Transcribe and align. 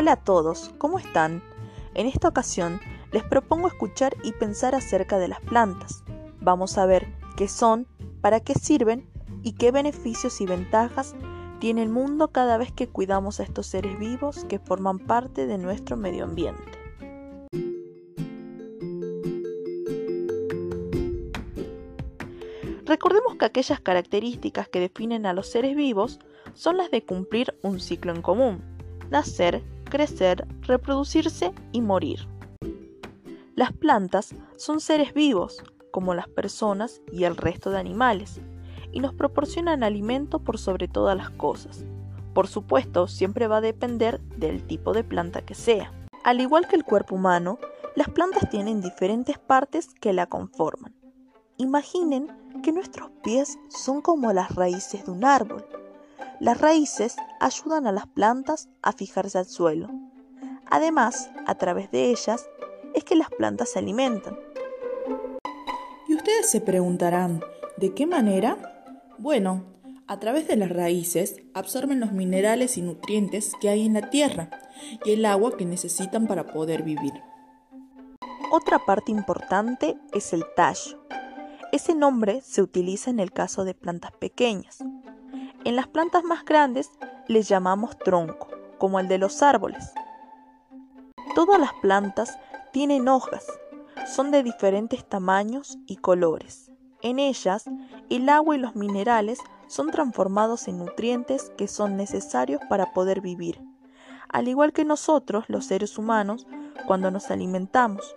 Hola 0.00 0.12
a 0.12 0.24
todos, 0.24 0.70
¿cómo 0.78 0.98
están? 0.98 1.42
En 1.92 2.06
esta 2.06 2.28
ocasión 2.28 2.80
les 3.12 3.22
propongo 3.22 3.68
escuchar 3.68 4.16
y 4.24 4.32
pensar 4.32 4.74
acerca 4.74 5.18
de 5.18 5.28
las 5.28 5.42
plantas. 5.42 6.04
Vamos 6.40 6.78
a 6.78 6.86
ver 6.86 7.06
qué 7.36 7.48
son, 7.48 7.86
para 8.22 8.40
qué 8.40 8.54
sirven 8.54 9.06
y 9.42 9.52
qué 9.52 9.72
beneficios 9.72 10.40
y 10.40 10.46
ventajas 10.46 11.14
tiene 11.58 11.82
el 11.82 11.90
mundo 11.90 12.28
cada 12.28 12.56
vez 12.56 12.72
que 12.72 12.88
cuidamos 12.88 13.40
a 13.40 13.42
estos 13.42 13.66
seres 13.66 13.98
vivos 13.98 14.46
que 14.46 14.58
forman 14.58 15.00
parte 15.00 15.46
de 15.46 15.58
nuestro 15.58 15.98
medio 15.98 16.24
ambiente. 16.24 16.62
Recordemos 22.86 23.34
que 23.38 23.44
aquellas 23.44 23.80
características 23.80 24.66
que 24.66 24.80
definen 24.80 25.26
a 25.26 25.34
los 25.34 25.50
seres 25.50 25.76
vivos 25.76 26.20
son 26.54 26.78
las 26.78 26.90
de 26.90 27.04
cumplir 27.04 27.54
un 27.60 27.80
ciclo 27.80 28.14
en 28.14 28.22
común, 28.22 28.62
nacer, 29.10 29.62
crecer, 29.90 30.46
reproducirse 30.62 31.52
y 31.72 31.82
morir. 31.82 32.26
Las 33.54 33.72
plantas 33.72 34.34
son 34.56 34.80
seres 34.80 35.12
vivos, 35.12 35.62
como 35.90 36.14
las 36.14 36.28
personas 36.28 37.02
y 37.12 37.24
el 37.24 37.36
resto 37.36 37.70
de 37.70 37.78
animales, 37.78 38.40
y 38.92 39.00
nos 39.00 39.12
proporcionan 39.12 39.82
alimento 39.82 40.38
por 40.38 40.58
sobre 40.58 40.88
todas 40.88 41.16
las 41.16 41.30
cosas. 41.30 41.84
Por 42.32 42.46
supuesto, 42.46 43.06
siempre 43.06 43.48
va 43.48 43.58
a 43.58 43.60
depender 43.60 44.20
del 44.20 44.66
tipo 44.66 44.92
de 44.94 45.04
planta 45.04 45.42
que 45.42 45.54
sea. 45.54 45.92
Al 46.24 46.40
igual 46.40 46.68
que 46.68 46.76
el 46.76 46.84
cuerpo 46.84 47.16
humano, 47.16 47.58
las 47.96 48.08
plantas 48.08 48.48
tienen 48.48 48.80
diferentes 48.80 49.38
partes 49.38 49.88
que 50.00 50.12
la 50.12 50.26
conforman. 50.26 50.94
Imaginen 51.56 52.28
que 52.62 52.72
nuestros 52.72 53.10
pies 53.22 53.58
son 53.68 54.00
como 54.00 54.32
las 54.32 54.54
raíces 54.54 55.04
de 55.04 55.10
un 55.10 55.24
árbol. 55.24 55.66
Las 56.40 56.58
raíces 56.58 57.16
ayudan 57.38 57.86
a 57.86 57.92
las 57.92 58.06
plantas 58.06 58.70
a 58.80 58.92
fijarse 58.92 59.36
al 59.36 59.44
suelo. 59.44 59.90
Además, 60.70 61.30
a 61.46 61.56
través 61.56 61.90
de 61.90 62.06
ellas 62.06 62.48
es 62.94 63.04
que 63.04 63.14
las 63.14 63.28
plantas 63.28 63.72
se 63.72 63.78
alimentan. 63.78 64.38
Y 66.08 66.14
ustedes 66.14 66.48
se 66.48 66.62
preguntarán, 66.62 67.42
¿de 67.76 67.92
qué 67.92 68.06
manera? 68.06 68.56
Bueno, 69.18 69.64
a 70.06 70.18
través 70.18 70.48
de 70.48 70.56
las 70.56 70.70
raíces 70.70 71.42
absorben 71.52 72.00
los 72.00 72.12
minerales 72.12 72.78
y 72.78 72.82
nutrientes 72.82 73.52
que 73.60 73.68
hay 73.68 73.84
en 73.84 73.92
la 73.92 74.08
tierra 74.08 74.48
y 75.04 75.12
el 75.12 75.26
agua 75.26 75.58
que 75.58 75.66
necesitan 75.66 76.26
para 76.26 76.46
poder 76.46 76.84
vivir. 76.84 77.12
Otra 78.50 78.78
parte 78.86 79.12
importante 79.12 79.98
es 80.14 80.32
el 80.32 80.44
tallo. 80.56 81.04
Ese 81.70 81.94
nombre 81.94 82.40
se 82.40 82.62
utiliza 82.62 83.10
en 83.10 83.20
el 83.20 83.30
caso 83.30 83.64
de 83.64 83.74
plantas 83.74 84.12
pequeñas. 84.12 84.82
En 85.64 85.76
las 85.76 85.88
plantas 85.88 86.24
más 86.24 86.44
grandes 86.44 86.90
les 87.28 87.46
llamamos 87.46 87.98
tronco, 87.98 88.48
como 88.78 88.98
el 88.98 89.08
de 89.08 89.18
los 89.18 89.42
árboles. 89.42 89.92
Todas 91.34 91.60
las 91.60 91.74
plantas 91.74 92.38
tienen 92.72 93.08
hojas, 93.08 93.46
son 94.06 94.30
de 94.30 94.42
diferentes 94.42 95.06
tamaños 95.06 95.78
y 95.86 95.96
colores. 95.96 96.70
En 97.02 97.18
ellas, 97.18 97.64
el 98.08 98.28
agua 98.30 98.56
y 98.56 98.58
los 98.58 98.74
minerales 98.74 99.38
son 99.66 99.90
transformados 99.90 100.66
en 100.66 100.78
nutrientes 100.78 101.52
que 101.58 101.68
son 101.68 101.96
necesarios 101.96 102.60
para 102.70 102.92
poder 102.94 103.20
vivir, 103.20 103.60
al 104.30 104.48
igual 104.48 104.72
que 104.72 104.86
nosotros, 104.86 105.44
los 105.48 105.66
seres 105.66 105.98
humanos, 105.98 106.46
cuando 106.86 107.10
nos 107.10 107.30
alimentamos 107.30 108.14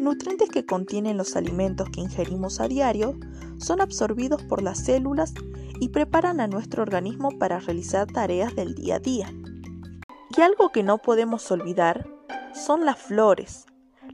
nutrientes 0.00 0.48
que 0.48 0.66
contienen 0.66 1.16
los 1.16 1.36
alimentos 1.36 1.90
que 1.90 2.00
ingerimos 2.00 2.58
a 2.58 2.68
diario 2.68 3.18
son 3.60 3.80
absorbidos 3.80 4.42
por 4.42 4.62
las 4.62 4.84
células 4.84 5.34
y 5.78 5.90
preparan 5.90 6.40
a 6.40 6.46
nuestro 6.46 6.82
organismo 6.82 7.30
para 7.38 7.60
realizar 7.60 8.06
tareas 8.06 8.54
del 8.56 8.74
día 8.74 8.96
a 8.96 8.98
día. 8.98 9.32
Y 10.36 10.40
algo 10.40 10.70
que 10.70 10.82
no 10.82 10.98
podemos 10.98 11.50
olvidar 11.50 12.08
son 12.54 12.84
las 12.84 12.98
flores. 12.98 13.66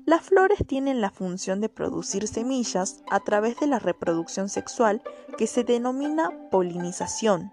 Las 0.05 0.23
flores 0.23 0.59
tienen 0.67 1.01
la 1.01 1.11
función 1.11 1.61
de 1.61 1.69
producir 1.69 2.29
semillas 2.29 3.03
a 3.11 3.21
través 3.21 3.59
de 3.59 3.67
la 3.67 3.79
reproducción 3.79 4.49
sexual 4.49 5.03
que 5.37 5.47
se 5.47 5.65
denomina 5.65 6.31
polinización. 6.51 7.53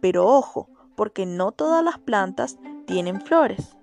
Pero 0.00 0.26
ojo, 0.26 0.68
porque 0.96 1.26
no 1.26 1.52
todas 1.52 1.84
las 1.84 1.98
plantas 1.98 2.58
tienen 2.86 3.20
flores. 3.20 3.76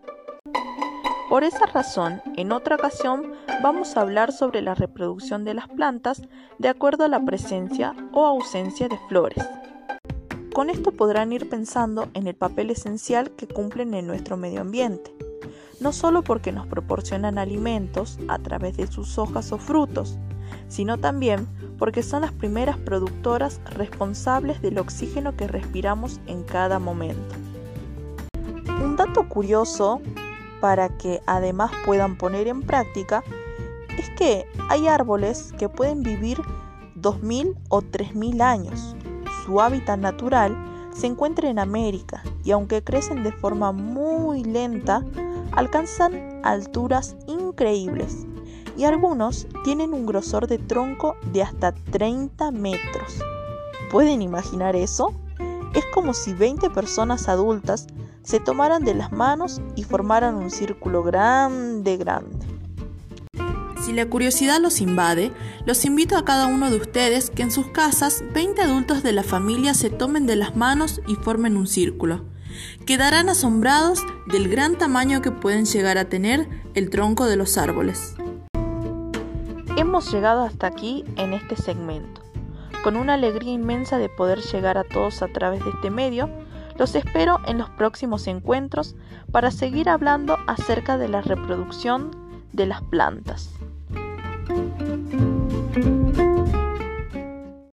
Por 1.30 1.44
esa 1.44 1.66
razón, 1.66 2.22
en 2.38 2.54
otra 2.54 2.78
ocasión 2.78 3.34
vamos 3.62 3.98
a 3.98 4.02
hablar 4.02 4.32
sobre 4.32 4.62
la 4.62 4.76
reproducción 4.76 5.44
de 5.44 5.54
las 5.54 5.68
plantas 5.68 6.22
de 6.58 6.70
acuerdo 6.70 7.04
a 7.04 7.10
la 7.10 7.20
presencia 7.26 7.94
o 8.14 8.26
ausencia 8.26 8.88
de 8.88 8.98
flores. 9.10 9.46
Con 10.54 10.70
esto 10.70 10.94
podrán 10.94 11.34
ir 11.34 11.50
pensando 11.50 12.08
en 12.14 12.28
el 12.28 12.36
papel 12.36 12.70
esencial 12.70 13.32
que 13.32 13.46
cumplen 13.46 13.94
en 13.94 14.08
nuestro 14.08 14.38
medio 14.38 14.62
ambiente, 14.62 15.14
no 15.82 15.92
solo 15.92 16.24
porque 16.24 16.54
nos 16.54 16.66
proporcionan 16.66 17.38
alimentos 17.38 18.18
a 18.30 18.40
través 18.40 18.78
de 18.78 18.88
sus 18.88 19.18
hojas 19.18 19.52
o 19.52 19.58
frutos, 19.58 20.18
sino 20.70 20.98
también 20.98 21.46
porque 21.78 22.04
son 22.04 22.22
las 22.22 22.32
primeras 22.32 22.78
productoras 22.78 23.60
responsables 23.66 24.62
del 24.62 24.80
oxígeno 24.80 25.36
que 25.36 25.48
respiramos 25.48 26.22
en 26.26 26.44
cada 26.44 26.80
momento. 26.80 27.36
Un 28.82 28.96
dato 28.96 29.28
curioso 29.28 30.02
para 30.60 30.90
que 30.90 31.22
además 31.26 31.72
puedan 31.86 32.18
poner 32.18 32.48
en 32.48 32.62
práctica 32.62 33.24
es 33.98 34.10
que 34.12 34.46
hay 34.70 34.88
árboles 34.88 35.54
que 35.58 35.70
pueden 35.70 36.04
vivir 36.04 36.38
2.000 36.96 37.56
o 37.70 37.82
3.000 37.82 38.42
años. 38.42 38.96
Su 39.46 39.62
hábitat 39.62 40.00
natural 40.00 40.56
se 40.94 41.08
encuentra 41.08 41.50
en 41.50 41.60
América 41.60 42.24
y 42.44 42.52
aunque 42.52 42.84
crecen 42.84 43.24
de 43.24 43.32
forma 43.32 43.72
muy 43.72 44.44
lenta, 44.44 45.04
alcanzan 45.52 46.42
alturas 46.44 47.16
increíbles 47.28 48.26
y 48.78 48.84
algunos 48.84 49.48
tienen 49.64 49.94
un 49.94 50.06
grosor 50.06 50.48
de 50.48 50.60
tronco 50.60 51.16
de 51.34 51.42
hasta 51.42 51.74
30 51.74 52.52
metros. 52.52 53.20
¿Pueden 53.92 54.22
imaginar 54.22 54.76
eso? 54.76 55.14
Es 55.74 55.86
como 55.94 56.14
si 56.14 56.34
20 56.34 56.70
personas 56.70 57.28
adultas 57.28 57.88
se 58.28 58.42
tomaran 58.42 58.84
de 58.84 58.94
las 58.94 59.14
manos 59.14 59.62
y 59.78 59.84
formaran 59.84 60.36
un 60.36 60.52
círculo 60.52 61.02
grande, 61.02 61.96
grande. 61.96 62.46
Si 63.80 63.94
la 63.94 64.06
curiosidad 64.06 64.60
los 64.60 64.82
invade, 64.82 65.32
los 65.66 65.86
invito 65.86 66.18
a 66.18 66.26
cada 66.26 66.48
uno 66.48 66.70
de 66.70 66.76
ustedes 66.76 67.30
que 67.30 67.44
en 67.44 67.52
sus 67.52 67.68
casas 67.68 68.26
20 68.34 68.62
adultos 68.62 69.02
de 69.02 69.14
la 69.14 69.24
familia 69.24 69.74
se 69.74 69.90
tomen 69.90 70.28
de 70.28 70.36
las 70.36 70.58
manos 70.58 71.00
y 71.08 71.16
formen 71.16 71.56
un 71.56 71.68
círculo. 71.68 72.26
Quedarán 72.86 73.30
asombrados 73.30 74.04
del 74.30 74.50
gran 74.50 74.78
tamaño 74.78 75.22
que 75.22 75.32
pueden 75.32 75.64
llegar 75.64 75.98
a 75.98 76.10
tener 76.10 76.50
el 76.74 76.90
tronco 76.90 77.28
de 77.28 77.38
los 77.38 77.58
árboles. 77.58 78.16
Hemos 79.78 80.12
llegado 80.12 80.44
hasta 80.44 80.68
aquí 80.68 81.06
en 81.16 81.32
este 81.32 81.56
segmento. 81.56 82.22
Con 82.84 82.98
una 82.98 83.14
alegría 83.14 83.54
inmensa 83.54 83.98
de 83.98 84.10
poder 84.10 84.40
llegar 84.42 84.78
a 84.78 84.84
todos 84.84 85.22
a 85.22 85.30
través 85.30 85.64
de 85.64 85.70
este 85.70 85.92
medio, 85.92 86.30
los 86.78 86.96
espero 86.96 87.40
en 87.46 87.58
los 87.58 87.70
próximos 87.72 88.28
encuentros 88.28 88.96
para 89.32 89.52
seguir 89.52 89.90
hablando 89.90 90.38
acerca 90.48 90.98
de 90.98 91.08
la 91.08 91.22
reproducción 91.22 92.12
de 92.54 92.66
las 92.66 92.82
plantas. 92.84 93.57